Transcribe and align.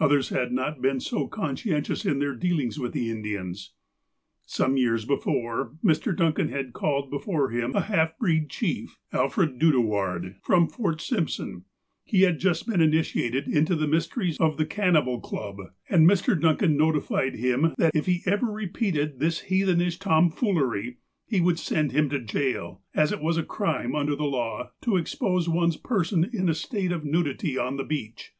Others 0.00 0.30
had 0.30 0.50
not 0.50 0.82
been 0.82 0.98
so 0.98 1.28
conscientious 1.28 2.04
in 2.04 2.18
their 2.18 2.34
dealings 2.34 2.80
with 2.80 2.92
the 2.92 3.10
Indians. 3.12 3.74
Some 4.44 4.76
years 4.76 5.04
before, 5.04 5.76
Mr. 5.84 6.16
Duncan 6.16 6.48
had 6.48 6.72
called 6.72 7.12
before 7.12 7.50
him 7.50 7.76
a 7.76 7.82
half 7.82 8.18
breed 8.18 8.50
chief, 8.50 8.98
Alfred 9.12 9.60
Dudoward, 9.60 10.34
from 10.42 10.66
Fort 10.66 11.00
Simpson. 11.00 11.64
He 12.04 12.22
had 12.22 12.40
just 12.40 12.66
been 12.66 12.80
initiated 12.80 13.46
into 13.46 13.76
the 13.76 13.86
mysteries 13.86 14.36
of 14.40 14.56
the 14.56 14.66
canni 14.66 15.00
bal 15.04 15.20
club, 15.20 15.58
and 15.88 16.08
Mr. 16.10 16.36
Duncan 16.40 16.76
notified 16.76 17.36
him 17.36 17.72
that 17.78 17.94
if 17.94 18.06
he 18.06 18.22
ever 18.26 18.50
re 18.50 18.66
peated 18.66 19.20
this 19.20 19.42
heathenish 19.42 20.00
tomfoolery, 20.00 20.96
he 21.24 21.40
would 21.40 21.60
send 21.60 21.92
him 21.92 22.08
to 22.08 22.18
jail, 22.18 22.82
as 22.94 23.12
it 23.12 23.20
was 23.22 23.38
a 23.38 23.44
crime 23.44 23.94
under 23.94 24.16
the 24.16 24.24
law 24.24 24.72
to 24.80 24.96
expose 24.96 25.48
one's 25.48 25.76
per 25.76 26.02
son 26.02 26.28
in 26.32 26.48
a 26.48 26.52
state 26.54 26.90
of 26.90 27.04
nudity 27.04 27.56
on 27.56 27.76
the 27.76 27.84
beach. 27.84 28.32